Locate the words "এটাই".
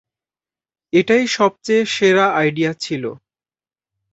0.93-1.23